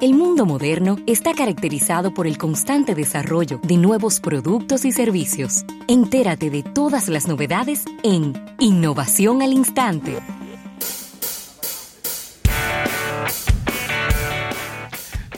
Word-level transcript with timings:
El 0.00 0.14
mundo 0.14 0.46
moderno 0.46 0.96
está 1.06 1.34
caracterizado 1.34 2.14
por 2.14 2.26
el 2.26 2.38
constante 2.38 2.94
desarrollo 2.94 3.60
de 3.62 3.76
nuevos 3.76 4.18
productos 4.18 4.86
y 4.86 4.92
servicios. 4.92 5.66
Entérate 5.88 6.48
de 6.48 6.62
todas 6.62 7.10
las 7.10 7.28
novedades 7.28 7.84
en 8.02 8.32
Innovación 8.58 9.42
al 9.42 9.52
Instante. 9.52 10.18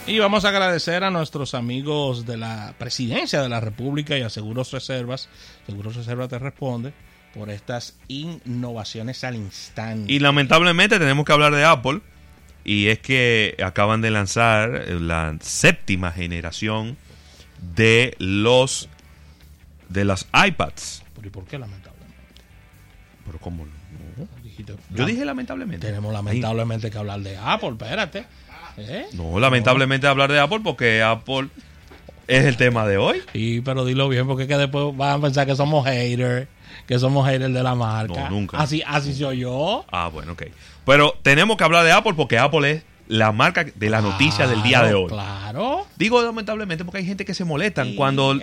Y 0.06 0.20
vamos 0.20 0.44
a 0.44 0.50
agradecer 0.50 1.02
a 1.02 1.10
nuestros 1.10 1.54
amigos 1.54 2.24
de 2.24 2.36
la 2.36 2.76
Presidencia 2.78 3.42
de 3.42 3.48
la 3.48 3.58
República 3.58 4.16
y 4.16 4.22
a 4.22 4.30
Seguros 4.30 4.70
Reservas. 4.70 5.28
Seguros 5.66 5.96
Reservas 5.96 6.28
te 6.28 6.38
responde 6.38 6.92
por 7.34 7.50
estas 7.50 7.98
innovaciones 8.06 9.24
al 9.24 9.34
instante. 9.34 10.12
Y 10.12 10.20
lamentablemente 10.20 11.00
tenemos 11.00 11.24
que 11.24 11.32
hablar 11.32 11.52
de 11.52 11.64
Apple 11.64 12.00
y 12.64 12.88
es 12.88 12.98
que 12.98 13.56
acaban 13.64 14.00
de 14.00 14.10
lanzar 14.10 14.86
la 14.88 15.36
séptima 15.40 16.12
generación 16.12 16.96
de 17.74 18.14
los 18.18 18.88
de 19.88 20.04
las 20.04 20.26
iPads. 20.32 21.02
¿Y 21.24 21.28
por 21.28 21.44
qué 21.44 21.58
lamentablemente? 21.58 22.16
Pero 23.24 23.38
cómo 23.38 23.64
no? 23.64 23.72
Yo 24.90 25.06
dije 25.06 25.24
lamentablemente. 25.24 25.86
Tenemos 25.86 26.12
lamentablemente 26.12 26.90
que 26.90 26.98
hablar 26.98 27.20
de 27.20 27.36
Apple, 27.36 27.70
espérate. 27.70 28.24
¿Eh? 28.76 29.06
No, 29.12 29.38
lamentablemente 29.38 30.06
hablar 30.06 30.32
de 30.32 30.40
Apple 30.40 30.60
porque 30.62 31.02
Apple 31.02 31.48
es 32.26 32.44
el 32.44 32.56
tema 32.56 32.86
de 32.86 32.96
hoy. 32.96 33.22
Sí, 33.32 33.62
pero 33.64 33.84
dilo 33.84 34.08
bien 34.08 34.26
porque 34.26 34.44
es 34.44 34.48
que 34.48 34.56
después 34.56 34.96
van 34.96 35.18
a 35.18 35.22
pensar 35.22 35.46
que 35.46 35.56
somos 35.56 35.84
haters, 35.84 36.48
que 36.86 36.98
somos 36.98 37.26
haters 37.26 37.52
de 37.52 37.62
la 37.62 37.74
marca. 37.74 38.28
No, 38.28 38.30
nunca. 38.30 38.58
Así, 38.58 38.82
así 38.86 39.14
soy 39.14 39.38
yo. 39.40 39.84
Ah, 39.90 40.08
bueno, 40.12 40.32
ok. 40.32 40.44
Pero 40.84 41.16
tenemos 41.22 41.56
que 41.56 41.64
hablar 41.64 41.84
de 41.84 41.92
Apple 41.92 42.14
porque 42.14 42.38
Apple 42.38 42.70
es 42.70 42.82
la 43.08 43.30
marca 43.30 43.64
de 43.64 43.90
la 43.90 44.00
noticia 44.00 44.46
del 44.46 44.62
día 44.62 44.82
de 44.82 44.94
hoy. 44.94 45.08
Claro. 45.08 45.86
Digo 45.96 46.22
lamentablemente 46.22 46.84
porque 46.84 46.98
hay 46.98 47.06
gente 47.06 47.24
que 47.24 47.34
se 47.34 47.44
molestan 47.44 47.94
cuando 47.94 48.38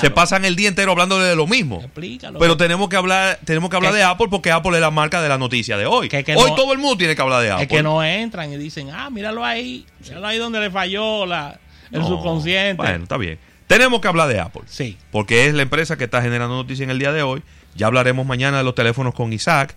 se 0.00 0.10
pasan 0.10 0.44
el 0.44 0.56
día 0.56 0.68
entero 0.68 0.92
hablando 0.92 1.18
de 1.18 1.36
lo 1.36 1.46
mismo. 1.46 1.80
Explícalo. 1.80 2.38
Pero 2.38 2.56
tenemos 2.56 2.88
que 2.88 2.96
hablar, 2.96 3.38
tenemos 3.44 3.68
que 3.68 3.76
hablar 3.76 3.92
de 3.92 4.02
Apple 4.02 4.28
porque 4.30 4.50
Apple 4.50 4.72
es 4.74 4.80
la 4.80 4.90
marca 4.90 5.20
de 5.20 5.28
la 5.28 5.38
noticia 5.38 5.76
de 5.76 5.86
hoy. 5.86 6.08
hoy 6.10 6.52
todo 6.56 6.72
el 6.72 6.78
mundo 6.78 6.96
tiene 6.96 7.14
que 7.14 7.22
hablar 7.22 7.42
de 7.42 7.50
Apple. 7.50 7.64
Es 7.64 7.68
que 7.68 7.82
no 7.82 8.02
entran 8.02 8.52
y 8.52 8.56
dicen, 8.56 8.90
ah, 8.90 9.10
míralo 9.10 9.44
ahí, 9.44 9.84
míralo 10.02 10.26
ahí 10.26 10.38
donde 10.38 10.60
le 10.60 10.70
falló 10.70 11.26
la, 11.26 11.60
el 11.92 12.02
subconsciente. 12.02 12.76
Bueno, 12.82 13.02
está 13.02 13.16
bien. 13.16 13.38
Tenemos 13.66 14.00
que 14.00 14.08
hablar 14.08 14.28
de 14.28 14.40
Apple. 14.40 14.62
Sí. 14.66 14.96
Porque 15.10 15.46
es 15.46 15.54
la 15.54 15.62
empresa 15.62 15.98
que 15.98 16.04
está 16.04 16.22
generando 16.22 16.54
noticias 16.54 16.84
en 16.84 16.90
el 16.90 16.98
día 16.98 17.12
de 17.12 17.22
hoy. 17.22 17.42
Ya 17.76 17.86
hablaremos 17.86 18.26
mañana 18.26 18.58
de 18.58 18.64
los 18.64 18.74
teléfonos 18.74 19.14
con 19.14 19.32
Isaac. 19.32 19.76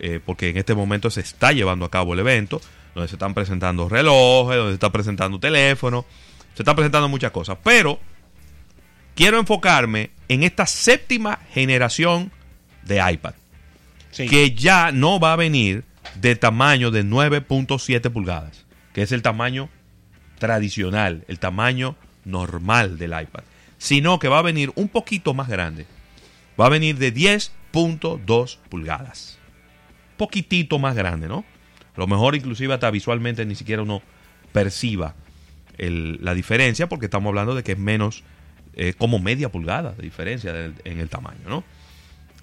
Eh, 0.00 0.20
porque 0.24 0.50
en 0.50 0.56
este 0.56 0.74
momento 0.74 1.10
se 1.10 1.20
está 1.20 1.52
llevando 1.52 1.84
a 1.84 1.90
cabo 1.90 2.14
el 2.14 2.20
evento, 2.20 2.60
donde 2.94 3.08
se 3.08 3.14
están 3.14 3.34
presentando 3.34 3.88
relojes, 3.88 4.56
donde 4.56 4.72
se 4.72 4.74
está 4.74 4.90
presentando 4.90 5.38
teléfonos, 5.38 6.04
se 6.54 6.62
están 6.62 6.76
presentando 6.76 7.08
muchas 7.08 7.30
cosas. 7.30 7.58
Pero 7.62 7.98
quiero 9.14 9.38
enfocarme 9.38 10.10
en 10.28 10.42
esta 10.42 10.66
séptima 10.66 11.38
generación 11.52 12.32
de 12.82 12.96
iPad, 13.12 13.34
que 14.10 14.54
ya 14.54 14.92
no 14.92 15.20
va 15.20 15.32
a 15.32 15.36
venir 15.36 15.84
de 16.16 16.36
tamaño 16.36 16.90
de 16.90 17.04
9.7 17.04 18.10
pulgadas, 18.10 18.64
que 18.92 19.02
es 19.02 19.12
el 19.12 19.22
tamaño 19.22 19.68
tradicional, 20.38 21.24
el 21.28 21.38
tamaño 21.38 21.96
normal 22.24 22.98
del 22.98 23.10
iPad, 23.10 23.44
sino 23.78 24.18
que 24.18 24.28
va 24.28 24.40
a 24.40 24.42
venir 24.42 24.72
un 24.74 24.88
poquito 24.88 25.34
más 25.34 25.48
grande. 25.48 25.86
Va 26.60 26.66
a 26.66 26.70
venir 26.70 26.98
de 26.98 27.12
10.2 27.12 28.58
pulgadas 28.68 29.38
poquitito 30.16 30.78
más 30.78 30.94
grande, 30.94 31.28
¿no? 31.28 31.44
A 31.96 32.00
lo 32.00 32.06
mejor 32.06 32.34
inclusive 32.34 32.74
hasta 32.74 32.90
visualmente 32.90 33.44
ni 33.46 33.54
siquiera 33.54 33.82
uno 33.82 34.02
perciba 34.52 35.14
la 35.76 36.34
diferencia 36.34 36.88
porque 36.88 37.06
estamos 37.06 37.30
hablando 37.30 37.54
de 37.54 37.64
que 37.64 37.72
es 37.72 37.78
menos 37.78 38.22
eh, 38.74 38.94
como 38.96 39.18
media 39.18 39.50
pulgada 39.50 39.92
de 39.92 40.02
diferencia 40.02 40.72
en 40.84 41.00
el 41.00 41.08
tamaño, 41.08 41.48
¿no? 41.48 41.64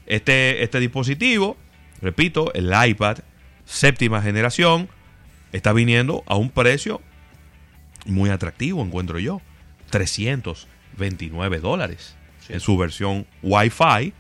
Este, 0.06 0.64
este 0.64 0.80
dispositivo, 0.80 1.56
repito, 2.02 2.54
el 2.54 2.74
iPad 2.88 3.20
séptima 3.66 4.22
generación, 4.22 4.90
está 5.54 5.72
viniendo 5.72 6.24
a 6.28 6.36
un 6.36 6.50
precio 6.50 7.02
muy 8.06 8.30
atractivo, 8.30 8.84
encuentro 8.84 9.20
yo. 9.20 9.42
329 9.90 11.60
dólares 11.60 12.16
en 12.50 12.60
su 12.60 12.78
versión 12.78 13.26
Wi-Fi 13.44 14.14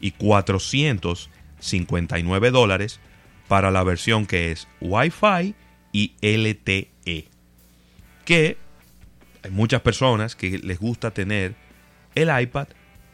y 0.00 0.10
400 0.12 1.30
59 1.60 2.50
dólares 2.50 3.00
para 3.48 3.70
la 3.70 3.82
versión 3.82 4.26
que 4.26 4.52
es 4.52 4.68
Wi-Fi 4.80 5.54
y 5.92 6.12
LTE. 6.20 7.28
Que 8.24 8.56
hay 9.42 9.50
muchas 9.50 9.80
personas 9.80 10.36
que 10.36 10.58
les 10.58 10.78
gusta 10.78 11.10
tener 11.10 11.54
el 12.14 12.28
iPad 12.40 12.68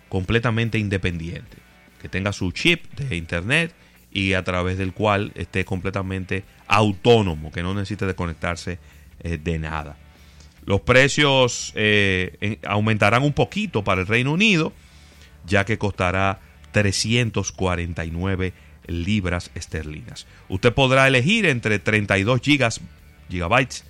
completamente 0.08 0.78
independiente, 0.78 1.56
que 2.00 2.08
tenga 2.08 2.32
su 2.32 2.50
chip 2.52 2.84
de 2.94 3.16
internet 3.16 3.74
y 4.10 4.34
a 4.34 4.44
través 4.44 4.78
del 4.78 4.92
cual 4.92 5.32
esté 5.34 5.64
completamente 5.64 6.44
autónomo, 6.66 7.50
que 7.50 7.62
no 7.62 7.74
necesite 7.74 8.06
desconectarse 8.06 8.78
eh, 9.20 9.38
de 9.38 9.58
nada. 9.58 9.96
Los 10.66 10.80
precios 10.80 11.72
eh, 11.74 12.58
aumentarán 12.66 13.22
un 13.22 13.32
poquito 13.32 13.84
para 13.84 14.00
el 14.00 14.06
Reino 14.06 14.32
Unido, 14.32 14.72
ya 15.46 15.64
que 15.64 15.78
costará 15.78 16.40
349 16.72 18.52
libras 18.86 19.50
esterlinas. 19.54 20.26
Usted 20.48 20.72
podrá 20.72 21.06
elegir 21.06 21.46
entre 21.46 21.78
32 21.78 22.40
gigas, 22.40 22.80
gigabytes 23.30 23.84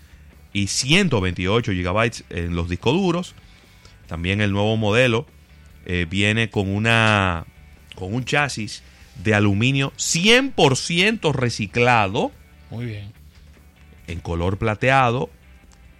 y 0.52 0.68
128 0.68 1.72
gigabytes 1.72 2.24
en 2.30 2.54
los 2.54 2.68
discos 2.68 2.94
duros. 2.94 3.34
También 4.06 4.40
el 4.40 4.52
nuevo 4.52 4.76
modelo 4.76 5.26
eh, 5.86 6.06
viene 6.08 6.50
con 6.50 6.68
una 6.68 7.46
con 7.94 8.12
un 8.12 8.24
chasis 8.24 8.82
de 9.22 9.34
aluminio 9.34 9.92
100% 9.96 11.32
reciclado. 11.32 12.32
Muy 12.70 12.86
bien. 12.86 13.12
En 14.06 14.20
color 14.20 14.58
plateado. 14.58 15.30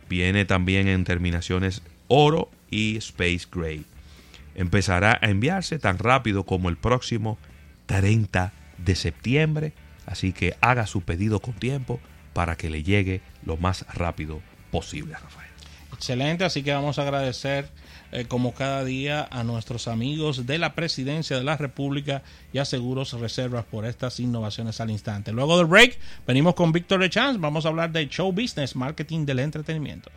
Viene 0.09 0.45
también 0.45 0.89
en 0.89 1.05
terminaciones 1.05 1.83
oro 2.09 2.51
y 2.71 2.97
space 2.97 3.47
gray 3.51 3.85
empezará 4.55 5.19
a 5.21 5.31
enviarse 5.31 5.79
tan 5.79 5.99
rápido 5.99 6.45
como 6.45 6.69
el 6.69 6.77
próximo 6.77 7.39
30 7.87 8.53
de 8.79 8.95
septiembre. 8.95 9.73
Así 10.07 10.33
que 10.33 10.55
haga 10.61 10.87
su 10.87 11.03
pedido 11.03 11.41
con 11.41 11.55
tiempo 11.55 12.01
para 12.33 12.57
que 12.57 12.71
le 12.71 12.83
llegue 12.83 13.21
lo 13.45 13.57
más 13.57 13.87
rápido 13.95 14.41
posible, 14.71 15.15
Rafael. 15.15 15.54
Excelente, 15.95 16.45
así 16.45 16.63
que 16.63 16.73
vamos 16.73 16.99
a 16.99 17.03
agradecer 17.03 17.69
eh, 18.13 18.27
como 18.27 18.53
cada 18.53 18.85
día 18.85 19.27
a 19.31 19.45
nuestros 19.45 19.89
amigos 19.89 20.47
de 20.47 20.59
la 20.59 20.75
Presidencia 20.75 21.37
de 21.37 21.45
la 21.45 21.57
República 21.57 22.23
y 22.53 22.59
a 22.59 22.65
Seguros 22.65 23.13
Reservas 23.13 23.65
por 23.65 23.87
estas 23.87 24.21
innovaciones 24.21 24.81
al 24.81 24.91
instante. 24.91 25.33
Luego 25.33 25.57
del 25.57 25.67
break, 25.67 25.99
venimos 26.27 26.55
con 26.55 26.73
Víctor 26.73 27.09
Chance, 27.09 27.39
vamos 27.39 27.65
a 27.65 27.69
hablar 27.69 27.93
de 27.93 28.09
show 28.09 28.33
business, 28.33 28.77
marketing 28.77 29.25
del 29.25 29.39
entretenimiento. 29.39 30.11